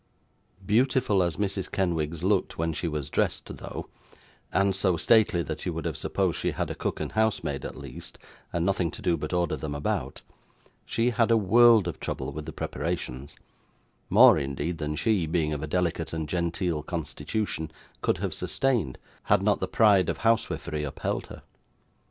[0.65, 1.71] Beautiful as Mrs.
[1.71, 3.87] Kenwigs looked when she was dressed though,
[4.51, 7.77] and so stately that you would have supposed she had a cook and housemaid at
[7.77, 8.17] least,
[8.51, 10.23] and nothing to do but order them about,
[10.85, 13.37] she had a world of trouble with the preparations;
[14.09, 17.69] more, indeed, than she, being of a delicate and genteel constitution,
[18.01, 21.43] could have sustained, had not the pride of housewifery upheld her.